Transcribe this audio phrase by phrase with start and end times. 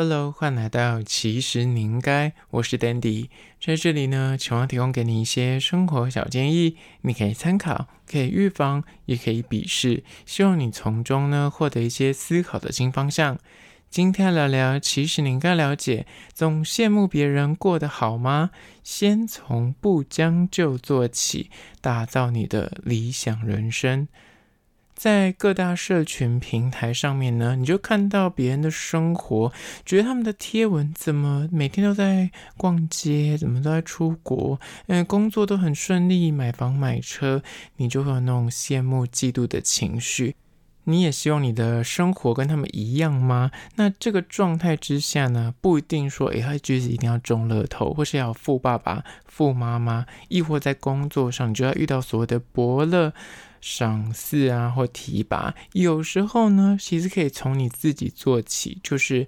[0.00, 13.40] Hello，欢迎来到其实你应该，我是 Dandy，在这里呢，希望提供给你一些生活小建议，你可以参考，可以预防，也可以鄙视，希望你从中呢获得一些思考的新方向。
[13.90, 18.50] 今天聊聊，其实你应该了解，总羡慕别人过得好吗？
[18.84, 24.06] 先从不将就做起，打造你的理想人生。
[24.98, 29.52] 在各大社群平台上面呢，你就看到别人的生活，
[29.86, 34.58] 觉得他们的贴文怎么每天都在逛街，怎么都在出国，
[34.88, 37.40] 嗯，工作都很顺利，买房买车，
[37.76, 40.34] 你就会有那种羡慕嫉妒的情绪。
[40.82, 43.52] 你也希望你的生活跟他们一样吗？
[43.76, 53.12] 那这个状态之下呢，不一定说，哎，他就是一定要中乐透，或是要富爸爸、富妈妈，亦或在工作上，你就要遇到所谓的伯乐。
[53.60, 59.26] 赏赐啊，或提拔，有时候呢，其实可以从你自己做起，就是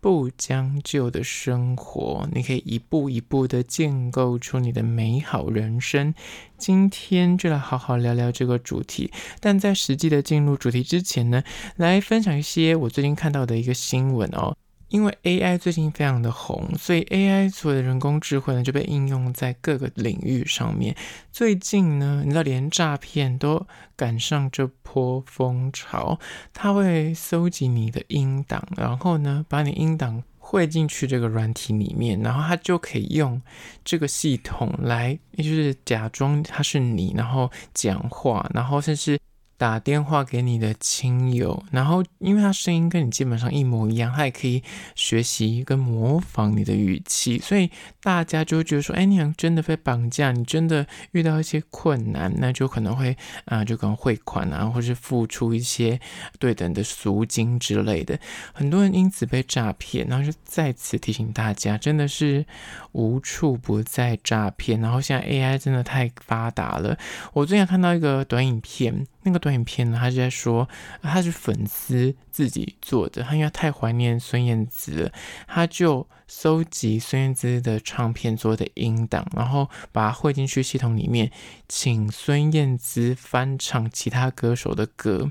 [0.00, 6.14] 不将就的生活，你可以一步一步的建构出你的美好人生。
[6.58, 9.10] 今天就来好好聊聊这个主题，
[9.40, 11.42] 但在实际的进入主题之前呢，
[11.76, 14.56] 来分享一些我最近看到的一个新闻哦。
[14.92, 20.94] 因为 AI 最近非常的红，所以 AI 所有的人工智慧呢就被应用在各个领域上面。
[21.32, 26.18] 最近呢，你知道连诈骗都赶上这波风潮，
[26.52, 33.40] 它会搜集你的音档，然后呢把你音档汇进去这个软体里面，然后它就可以用
[33.82, 39.18] 这个系统来，也就是假装它是你，然后讲话，然后甚至。
[39.62, 44.60] 打电话给你的亲友，然后因为他声音跟你基本上一模一样，他也可以
[44.96, 47.70] 学习跟模仿你的语气，所以
[48.02, 56.00] 大家就会觉得说，哎，你好像真的被绑架，你真的遇到一些困难，那就可能会啊、就可能汇款啊，或是付出一些
[56.40, 58.18] 对等的赎金之类的。
[58.52, 62.44] 很多人因此被诈骗，然后就再次提醒大家，真的是
[62.90, 64.80] 无处不在诈骗。
[64.80, 66.98] 然后现在 AI 真的太发达了，
[67.32, 69.06] 我最近看到一个短影片。
[69.22, 70.68] 那个短影片呢，他就在说，
[71.02, 75.12] 他是粉丝自己做的，他因为太怀念孙燕姿了，
[75.46, 81.30] 他就搜集孙燕姿的唱片做的音档，然后把它汇进去系统里面，
[81.68, 85.30] 请孙燕姿翻唱其他歌手的歌，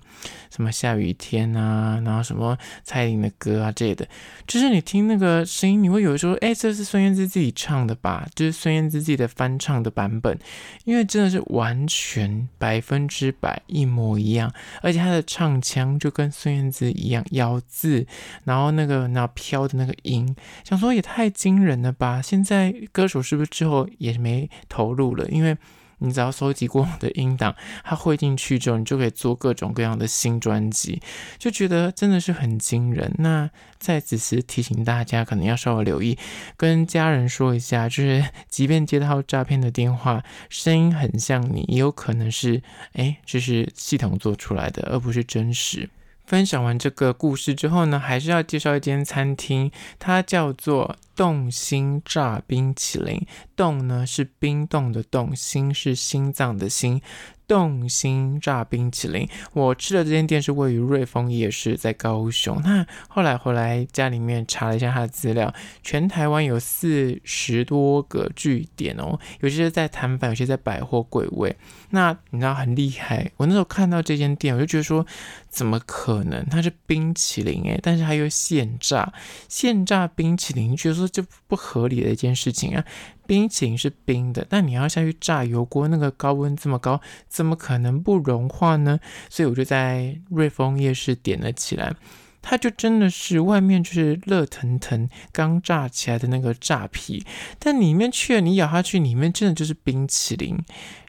[0.52, 4.08] 什么下雨天啊，然后什么蔡依林的歌啊之类的，
[4.46, 8.28] 就是你听那个声音，你会有的时候，哎，这是孙燕姿自己唱的吧？
[8.36, 10.38] 就是孙燕姿自己的翻唱的版本，
[10.84, 18.06] 因为真的是完全百分之百一模一样，而且他的唱腔就跟孙燕姿一样咬字，
[18.44, 22.22] 然后那个那飘的那个音，想说也太惊人了吧！
[22.22, 25.28] 现在歌手是不是之后也没投入了？
[25.30, 25.58] 因为
[26.04, 31.00] 你只要收集过我的音档，它汇进去之后，你就可以做各种各样的新专辑，
[31.38, 33.14] 就觉得真的是很惊人。
[33.20, 33.48] 那
[33.78, 36.18] 在此时提醒大家，可能要稍微留意，
[36.58, 42.64] 跟家人说一下，就是 即便接到诈骗的电话，声音很像你，也有可能是
[42.94, 45.88] 哎，这、是系统做出来的，而不是真实。
[46.32, 49.70] 分享完这个故事之后呢，还是要介绍一间餐厅，
[50.00, 53.28] 它叫做冻心炸冰淇淋。
[53.56, 57.00] 冻呢是冰冻的冻，心是心脏的心。
[57.48, 62.62] 冻心炸冰淇淋，我吃的这间店是位于瑞丰夜市，在高雄。
[62.64, 71.54] 那后来回来家里面查了一下它的资料，全台湾有四十多个据点哦，有些是在摊贩，有些在百货柜位。
[71.90, 75.06] 那你知道很厉害，我那时候看到这间店，我就觉得说，
[75.50, 76.46] 怎么可能？
[76.46, 79.12] 它是冰淇淋诶，但是还有现炸，
[79.50, 82.84] 现炸冰淇淋，觉得说就不合理的一件事情啊。
[83.28, 89.00] 冰淇淋是冰的，但你要下去炸油锅，那个高温这么高，怎么可能不融化呢？
[89.30, 91.96] 所以我就在瑞丰夜市点了起来。
[92.42, 97.26] 它就真的是外面就是热腾腾刚炸起来的那个炸皮，
[97.60, 100.58] 但里面去了，你咬下去，里面真的就是冰淇淋。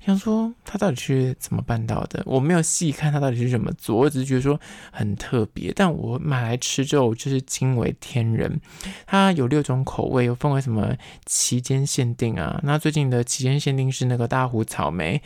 [0.05, 2.23] 想说它到底是怎么办到的？
[2.27, 4.61] 我没有细看它到底是怎么做，我只是觉得说
[4.91, 5.73] 很特别。
[5.75, 8.61] 但我买来吃之后就是惊为天人。
[9.07, 12.61] 它有六种口味，有分为什么期间限定啊？
[12.65, 15.23] 那最近的期间限定是那个大湖草莓。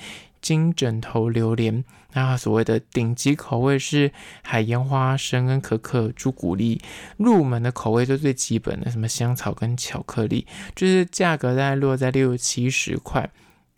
[0.47, 1.83] 金枕头榴莲，
[2.13, 4.13] 那所谓的顶级口味是
[4.43, 6.81] 海盐花生跟可可朱古力，
[7.17, 10.47] 入门的口味就最基本的，什么香草跟巧克力，
[10.77, 13.29] 就是价格大概落在六七十块。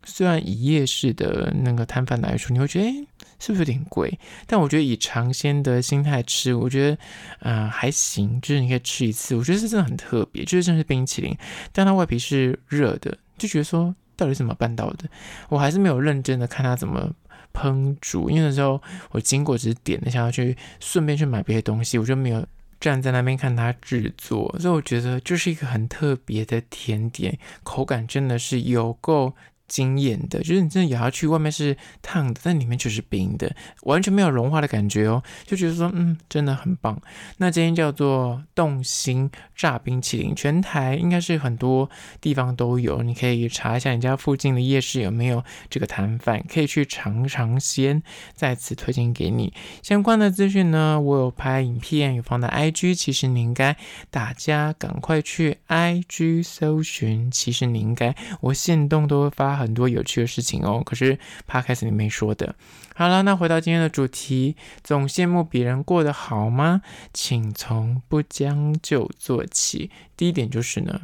[0.04, 4.18] 虽然以夜市的那个摊贩来说，你会觉得诶是不是有点贵？
[4.46, 6.94] 但我觉得以尝鲜的心态吃，我觉得
[7.40, 11.34] 啊、呃、还行，就是你可以吃一次，我觉得这真的很特别，就是真的是冰淇淋，
[11.72, 13.94] 但它外皮是热的，就觉得说。
[14.18, 15.08] 到底怎么办到的？
[15.48, 17.10] 我还是没有认真的看他怎么
[17.54, 18.82] 烹煮，因为那时候
[19.12, 22.44] 我经过只是点了想要去，顺便去买别的东西，我就没有
[22.80, 29.34] 站在那边看它制作，所以我觉得就是一个很特别的甜点，口感真的是有够。
[29.68, 36.98] 惊艳的，就是你真的咬下去，外面是烫的，但里面却是冰的，完全没有融化的感觉哦，就觉得说，嗯，真的很棒。
[37.36, 48.02] 那今天叫做动心炸冰淇淋，全台应该是很多地方都有，你可以查一下你家附近的夜市有没有这个摊贩，可以去尝尝鲜。
[48.34, 53.76] 在此推荐给你相关的资讯呢，我有拍影片，有放在 IG，其实你应该
[54.10, 59.57] 大家赶快去 IG 搜寻，其实你应该我现动都会发。
[59.58, 62.54] 很多有趣的事情哦，可是 Podcast 里没说的。
[62.94, 66.80] 好了，那回到今天的主题，总羡慕别人过得好吗？
[67.12, 69.90] 请从不将就做起。
[70.16, 71.02] 第一点就是呢，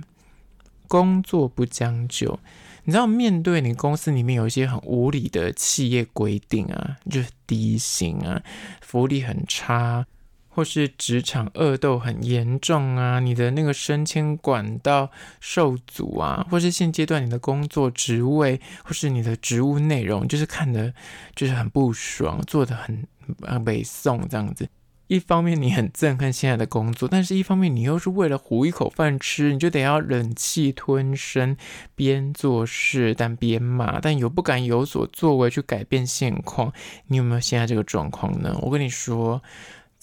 [0.88, 2.38] 工作不将就。
[2.86, 8.42] 你知道，面对你公司里面有一些很无理的企业规定啊，就是低薪啊，
[8.80, 10.06] 福利很差。
[10.54, 15.10] 或是职场恶斗很严重啊，你的那个升迁管道
[15.40, 20.94] 受阻啊，或是现阶段你的工作职位或是你的职务内容，就是看的，
[21.34, 23.04] 就是很不爽，做的很
[23.42, 24.68] 呃北宋这样子。
[25.08, 31.56] 一方面你很憎恨现在的工作，但是一方面你又是为了糊一口饭吃，你就得要忍气吞声，
[31.96, 36.72] 边做事但边骂，但又不敢有所作为去改变现况。
[37.08, 38.56] 你有没有现在这个状况呢？
[38.62, 39.42] 我跟你说。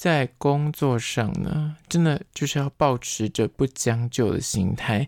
[0.01, 5.07] 在工作上呢，真的就是要保持着不将就的心态，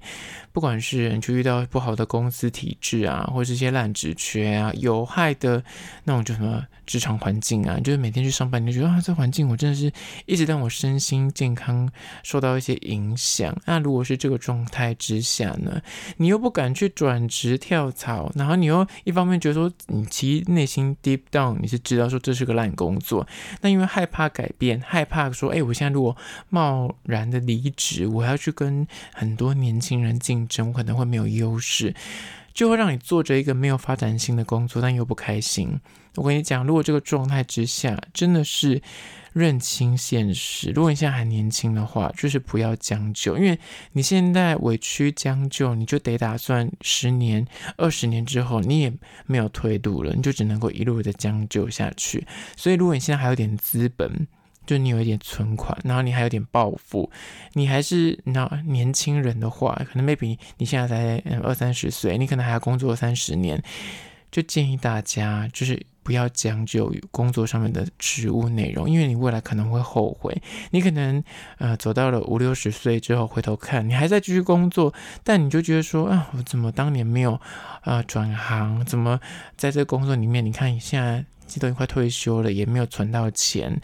[0.52, 5.64] 不管是你就遇到不好的公司体制啊，或是一些烂职缺啊，有害的
[6.04, 9.92] 那种叫什么职场环境啊，就是每天去上班，你就觉得啊，这环境我真的是
[10.26, 11.90] 一直让我身心健康
[12.24, 13.56] 受到一些影响。
[13.66, 15.82] 那如果是这个状态之下呢，
[16.18, 23.28] 你又不敢去转职跳槽，然后你又一方面觉得说，你其实内心 deep down 你是知道说这是个烂工作，
[23.62, 24.82] 那因为害怕改变。
[24.86, 26.16] 害怕说，哎，我现在如果
[26.50, 31.94] 贸然的离职，我要去跟很多年轻人竞争，我可能会没有优势，
[32.54, 35.80] 就会让你做着一个没有发展性的工作，但又不开心。
[36.16, 38.80] 我跟你讲，如果这个状态之下，真的是
[39.34, 40.70] 认清现实。
[40.70, 43.58] 如果你现在还年轻的话，就是不要将就，因为
[43.94, 47.48] 你现在委屈将就，你就得打算十年、
[47.78, 48.94] 二十年之后，你也
[49.26, 52.28] 没有退路了，你就只能够一路的将就下去。
[52.56, 54.28] 所以，如果你现在还有点资本，
[54.66, 57.12] 就你有一点存款，然后你还有点抱负，
[57.54, 63.62] 你还是那年轻人的话，可能 maybe 你现在才二三十岁，你可能还要工作三十年，
[64.32, 70.36] 就建议大家就是不要将就于工作上面的职务内容，因为你未来可能会后悔。
[70.72, 71.24] 你可能
[71.58, 74.94] 呃走到了五六十岁之后回头看，你还在继续工作，
[75.24, 77.40] 但你就觉得说啊，我怎么当年没有
[77.84, 78.84] 呃转行？
[78.86, 79.20] 怎么
[79.56, 80.46] 在这个工作里面？
[80.46, 81.24] 你看你现在
[81.60, 83.80] 都已经快退休了，也没有存到钱。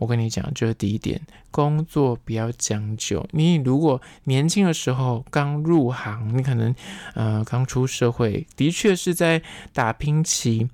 [0.00, 1.20] 我跟你讲，这是第一点，
[1.50, 3.24] 工作不要将就。
[3.32, 6.74] 你如果年轻的时候刚入行，你可能
[7.14, 9.42] 呃刚出社会，的确是在
[9.74, 10.66] 打拼期，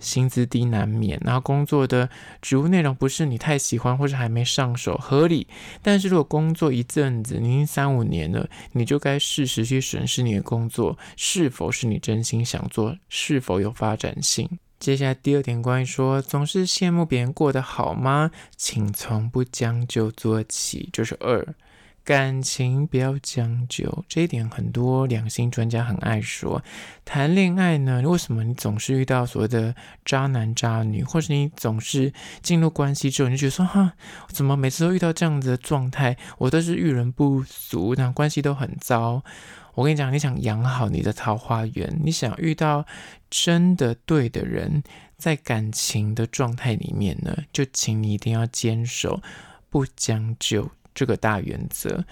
[0.00, 1.18] 薪资低难免。
[1.24, 2.10] 然后工作的
[2.42, 5.46] 职务内容不是你太喜欢，或者还没上手，合理。
[5.80, 14.58] 但是如果工作一阵子，你已经三五年了，你就该适时去审视你的工作是否是你真心想做，是否有发展性。
[14.84, 18.30] 接下来第二点，关于说总是羡慕别人过得好吗？
[18.54, 20.90] 请从不将就做起。
[20.92, 21.54] 就是二，
[22.04, 24.04] 感情不要将就。
[24.06, 26.62] 这一点很多两性专家很爱说。
[27.02, 29.74] 谈恋爱呢，为什么你总是遇到所谓的
[30.04, 32.12] 渣男渣女，或是你总是
[32.42, 33.94] 进入关系之后，你就觉得说哈，
[34.28, 36.14] 怎么每次都遇到这样子的状态？
[36.36, 39.22] 我都是遇人不淑，那关系都很糟。
[39.76, 42.86] 我跟你讲，你想养好你的桃花源，你想遇到
[43.36, 44.84] 真的对的人，
[45.16, 49.20] 在感情的状态里面呢，就请你一定要坚守
[49.68, 52.04] 不将就这个大原则。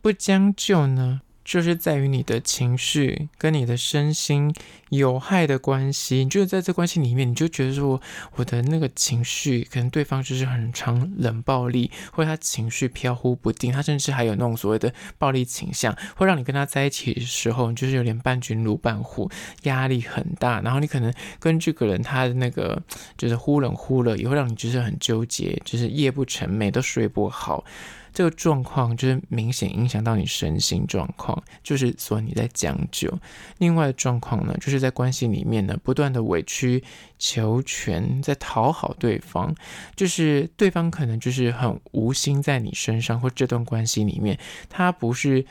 [0.00, 4.54] 不将就呢，就是在于你的情绪跟你的身心
[4.90, 8.00] 有害的关系，你就是在这关系里面，你就觉得说
[8.36, 19.30] 我的那个情绪，可能对方就是很常冷暴力，或者他情绪飘忽不定，他甚至还有那种所谓的暴力倾向，会让你跟他在一起的时候，你就是有点伴君如伴虎，
[19.62, 20.60] 压力很大。
[20.60, 22.80] 然后你可能跟这个人他的那个
[23.16, 27.64] 就是忽冷忽热，也会让你就是很纠结，就是夜不成寐，都睡不好。
[28.12, 33.12] 这个状况就是明显影响到你身心状况，就是说你在将就。
[33.58, 36.82] 另外的状况呢，就是在关系里面呢，不断的委曲
[37.18, 39.54] 求全，在讨好对方，
[39.96, 44.38] 就是对方可能就是很无心在你身上，或这段关系里面，
[44.68, 45.44] 他不是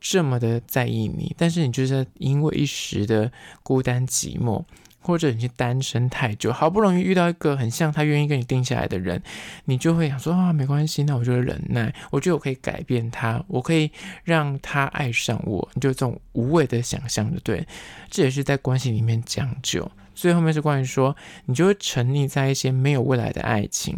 [0.00, 3.30] 这么的在意你，但是你就是因为一时的
[3.62, 4.64] 孤单寂寞。
[5.06, 9.22] 或者你是单身太久，好不容易遇到一个很像他愿意跟你定下来的人，
[9.66, 13.88] 你就会想说啊，没关系，那我就忍耐，我觉得我可以改变他，我可以
[14.24, 17.64] 让他爱上我，你就这种无谓的想象，的对，
[18.10, 19.88] 这也是在关系里面将就。
[20.14, 23.94] 最后面是关于说，你就会沉溺在一些没有未来的爱情。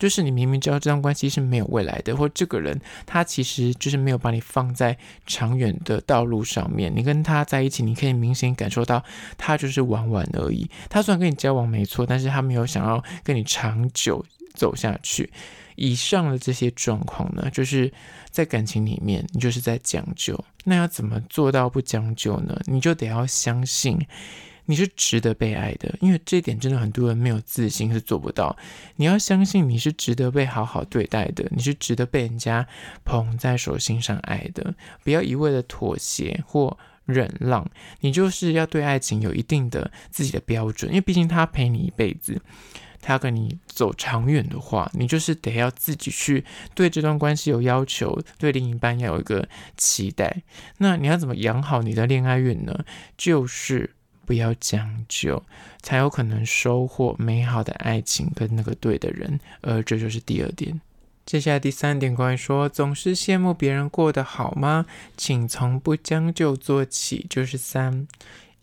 [0.00, 6.90] 就是你明明知道这段关系是没有未来的，或这个人他其实就是没有把你放在长远的道路上面。
[6.92, 9.04] 你跟他在一起，你可以明显感受到
[9.36, 10.68] 他就是玩玩而已。
[10.88, 15.30] 他虽然跟你交往没错，但是他没有想要跟你长久走下去。
[15.76, 17.92] 以上的这些状况呢，就是
[18.30, 20.42] 在感情里面，你就是在将就。
[20.64, 22.58] 那要怎么做到不将就呢？
[22.66, 23.98] 你就得要相信。
[24.70, 28.56] 你是值得被爱的，因为这一点真的很多人没有自信是做不到。
[28.94, 32.64] 你要相信你是值得被好好对待的，你是值得被人家
[33.04, 34.72] 捧在手心上爱的。
[35.02, 42.40] 不要一味的妥协或忍让，你就是要对爱情有一定的自己的标准，因为毕竟他陪你一辈子，
[43.00, 46.44] 他跟你走长远的话，你就是得要自己去
[46.76, 50.44] 对这段关系有要求，对另一半要有一个期待。
[50.78, 52.84] 那你要怎么养好你的恋爱运呢？
[53.16, 53.96] 就是。
[54.30, 55.42] 不要将就，
[55.82, 59.40] 才有可能收获美好的爱情跟那个对的人。
[59.60, 60.80] 而这就是第二点。
[61.26, 64.86] 接下来第三点，关于说总是羡慕别人过得好吗？
[65.16, 67.26] 请从不将就做起。
[67.28, 68.06] 就是三，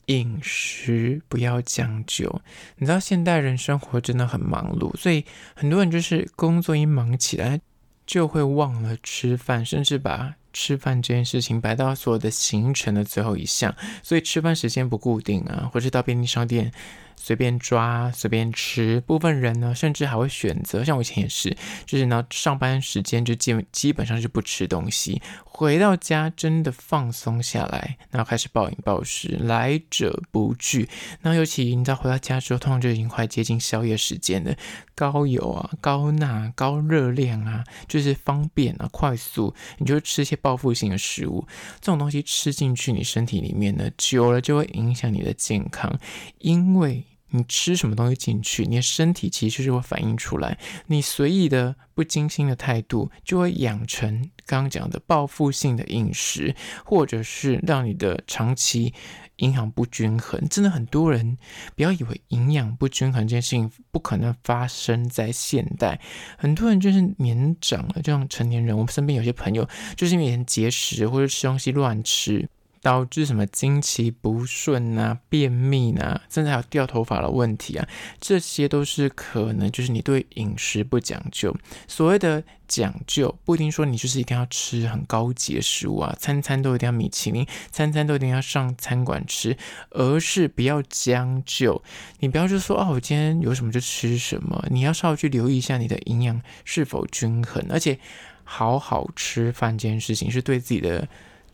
[0.06, 2.42] 饮食不要将就。
[2.78, 7.60] 你知道现代人生活真的很忙碌，所以很多人就是工作一忙起来，
[8.06, 10.36] 就会忘了吃饭，甚至把。
[10.60, 16.72] 吃饭这件事情摆到所有的行程的最后一项，所以吃饭时间不固定啊，或是到便利商店。
[17.18, 19.02] 随便抓，随便吃。
[19.02, 21.56] 部分人呢，甚至还会选择，像我以前也是，
[21.86, 30.88] 就是呢，上班时间就基基本上是不吃东西，回到家真的放松下来，然后开始暴饮暴食，来者不拒。
[31.22, 34.56] 那尤其你知道回到家之后，通常就已经快接近宵夜时间了，
[34.96, 41.46] 高油啊、高钠、高热量啊，就是方便啊、快速，你就吃一些报复性的食物，
[41.82, 46.00] 这种东西吃进去你身体里面呢，久了就会影响你的健康，
[46.40, 47.04] 因为。
[47.30, 50.58] 你吃什么东西进去，你的身体其实就会反映出来。
[50.88, 56.56] 你随意的、不精心的态度，就会养成刚刚讲的报复性的饮食，
[56.86, 58.94] 或者是让你的长期
[59.38, 60.42] 营养不均衡。
[60.50, 61.38] 真的很多人
[61.76, 66.00] 不要以为营养不均衡这件事情不可能发生在现代，
[66.38, 72.48] 很多人就是年长了，就像成年人，我们身边有些朋友就是因为节食或者吃东西乱吃。
[72.88, 77.86] 导致什么经期不顺啊、便秘啊，甚至还有掉头发的问题啊，
[78.22, 81.54] 这些都是可能就是你对饮食不讲究。
[81.86, 89.58] 所谓的讲究，不一定说你就是一定要吃很高级的食物啊，餐餐都一定要米其林，餐餐都一定要上餐馆吃，
[89.90, 91.84] 而是不要将就。
[92.20, 98.00] 你不要就说哦，我今天有什么就吃什么，你要稍微去留意一下你的营养是否均衡，而且
[98.46, 101.06] 好好吃饭这件事情是对自己的。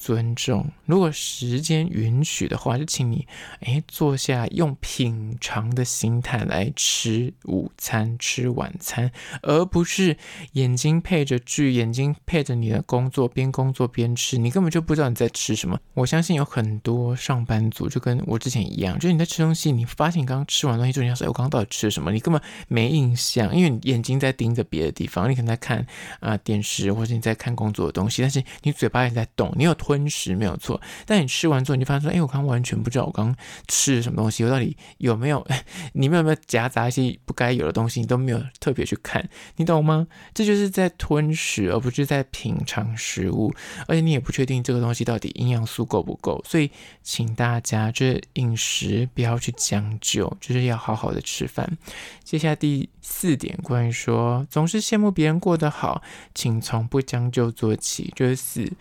[0.03, 3.25] 尊重，如果时间允许的话，就请你
[3.61, 9.09] 诶坐下，用品尝的心态来吃午餐、吃晚餐，
[9.41, 10.17] 而不是
[10.51, 15.79] 眼睛配着剧，眼睛配着你的工作，边工作边吃，你根本就不知道你在吃什么。
[15.93, 22.11] 我相信有很多上班族就跟我之前一样，就是你在吃东西，你发现你刚刚吃完东西之后，你要说，我刚刚到底吃了什么？
[22.11, 25.87] 你根本没印象，因为你眼睛在盯着别的地方，你可能在看
[26.19, 29.92] 啊、电视，或者你在看工作的东西，但是你嘴巴也在动，你有吞。
[29.93, 33.35] 吞食没有错，但你吃完之后，你就发现说：“哎，我刚刚完全不知道我刚刚
[33.67, 35.45] 吃了什么东西，我到底有没有？
[35.93, 37.99] 里面有没有夹杂一些不该有的东西？
[37.99, 40.07] 你都没有特别去看，你懂吗？
[40.33, 43.53] 这就是在吞食，而不是在品尝食物，
[43.87, 46.43] 而且你也不确定这个东西到底营养素够不够。
[46.43, 46.71] 所以，
[47.03, 51.77] 请大家就是饮食不要去将就，就是要好好的吃饭。
[52.23, 56.01] 接下来第四点，关于说总是羡慕别人过得好，
[56.33, 58.71] 请从不将就做起，就是四。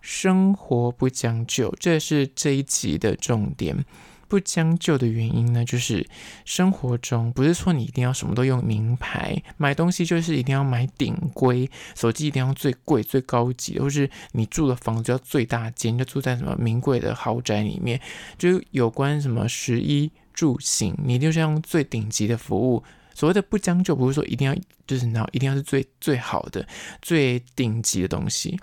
[0.00, 3.84] 生活不将就，这是这一集的重点。
[4.28, 6.06] 不将就的原因呢，就是
[6.44, 18.00] 生活中不是说你一定要什么都用名牌，买东西就是一定要买顶规，手机一定要最贵最高级，或是你住的房子要最大间，就住在什么名贵的豪宅里面。
[18.38, 22.84] 就有关什么食衣住行，你就是要用最顶级的服务。
[23.12, 26.64] 所谓的不将就，不是说一定要就是然后一定要是最最好的、
[27.02, 28.56] 最顶级的东西。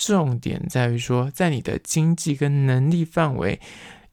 [0.00, 3.60] 重点在于说，在你的经济跟能力范围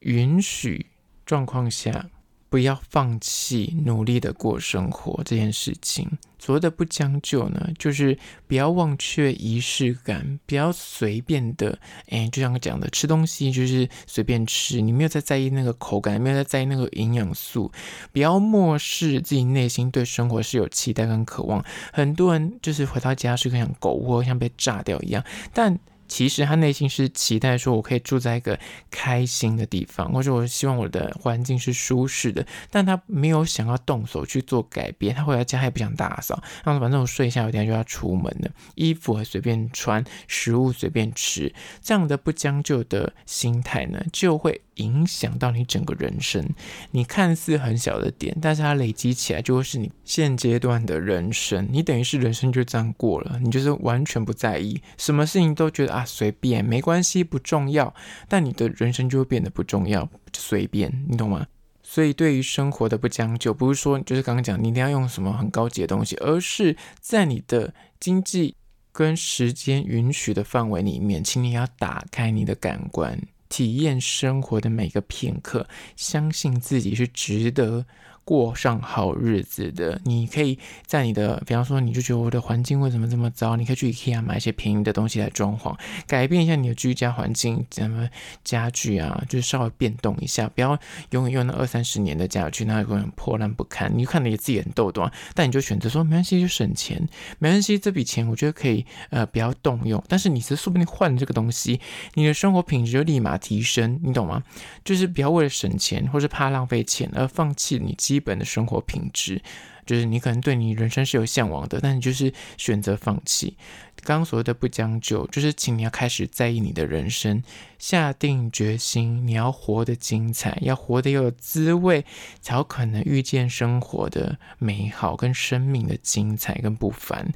[0.00, 0.84] 允许
[1.24, 2.10] 状况下，
[2.48, 6.08] 不要放弃努力的过生活这件事情。
[6.38, 11.76] 所谓的不将就呢，就是不要忘却仪式感，不要随便的，
[12.10, 17.70] 哎，就像讲的，吃东西就是随便吃，你没有在在意那个口感，没有在在意那个营养素，
[18.12, 21.64] 不要漠视自己内心对生活是有期待跟渴望。
[21.92, 25.78] 很多人就是回到家是像狗窝，像被炸掉一样，但。
[26.08, 28.58] 其实他内心是期待说，我可以住在一个
[28.90, 35.14] 开心的地方，或者我希望我的环境是舒适的，但他没有想要动手去做改变。
[35.14, 44.62] 他回到家，他也不想打扫，然后反正我睡一下，我等下就要出门了，衣服还随便穿，食物随便吃，这样的不将就的心态呢，就会。
[44.78, 46.44] 影响到你整个人生，
[46.90, 51.68] 你看似很小的点，但是它累积起来就会是你现阶段的人生。
[51.70, 57.94] 你等于是人生就这样过了，你就是完全不在意，什么事情都觉得啊随便没关系不重要，
[58.28, 61.46] 但你的人生就会变得不重要，随便，你懂吗？
[61.82, 68.54] 所以对于生活的不将就，不是说就是刚刚讲你一定要用什么很高级的东西，而是在你的经济
[68.92, 73.18] 跟时间允许的范围里面，请你要打开你的感官。
[73.48, 77.84] 体验生活的每个片刻，相信自己是值得
[78.28, 83.56] 过上好日子的，你可以在你的，比方说，你就觉得我的环境为什么这么糟？
[83.56, 85.74] 你可以去 IKEA 买一些便宜的东西来装潢，
[86.06, 88.06] 改变一下你的居家环境，怎么
[88.44, 90.78] 家具啊，就稍微变动一下，不要
[91.12, 93.90] 永远用那二三十年的家具，那永远破烂不堪。
[93.96, 97.08] 你看你自己很逗懂，但你就选择说没关系，就省钱，
[97.38, 101.80] 没关系，这笔钱我觉得可以呃不要动用，但是你是说不定换这个东西，
[102.12, 104.42] 你的生活品质就立马提升，你懂吗？
[104.84, 108.17] 就是不要为了省钱或是怕浪费钱而放弃你基。
[108.18, 109.40] 基本的生活品质，
[109.86, 113.56] 就是你可能对你人生是有向往的，但你就是选择放弃。
[114.02, 117.40] 刚刚所谓的不将就，就是请你要开始在意你的人生，
[117.78, 122.04] 下定决心，你要活得精彩，要活得有滋味，
[122.40, 127.32] 才有可能遇见生活的美好跟生命的精彩跟不凡。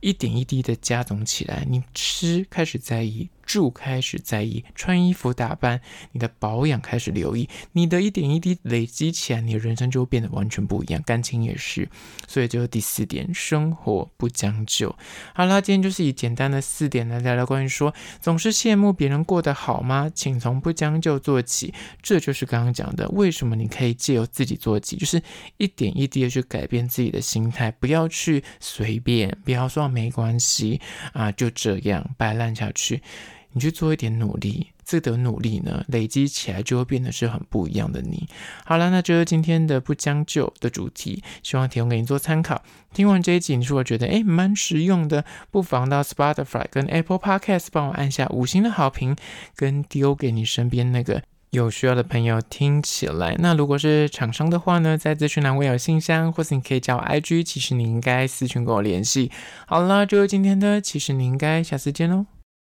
[0.00, 3.28] 一点一滴的加总起来，你吃开始在意。
[3.44, 5.80] 住开始在意，穿衣服打扮，
[6.12, 11.02] 你的保养开始留意，你的一点一滴累积起来，你的人生就会变得完全不一样。
[11.02, 11.88] 感情也是，
[12.26, 14.94] 所以就是第四点，生活不将就。
[15.34, 20.10] 好啦，今天就是以简单的四点来聊聊关于说，总是羡慕别人过得好吗？
[20.14, 21.72] 请从不将就做起。
[22.02, 25.22] 这就是刚刚讲的，为什么你可以借由自己做起，就是
[25.56, 30.80] 一点一滴的去改变自己的心态，不要去随便，不要说没关系
[31.12, 33.02] 啊，就这样摆烂下去。
[33.54, 38.28] 你去做一点努力，这个努力呢，累积起来就会变得是很不一样的你。
[38.64, 42.62] 好了，那就是今天的不将就的主题，希望提供给你做参考。
[42.92, 49.16] 听完这一集，你如果觉得诶蛮实用的，不妨到 Spotify 跟 Apple Podcast 帮我按下五星的好评，
[49.56, 53.36] 跟丢给你身边那个有需要的朋友听起来。
[53.38, 59.30] 那如果是厂商的话呢，在资讯栏我有信箱，或是你可以加我 IG，其实你应该私讯跟我联系。
[59.66, 62.33] 好了，就是今天的，其实你应该下次见喽。